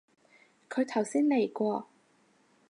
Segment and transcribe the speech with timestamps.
[0.67, 1.87] 佢頭先嚟過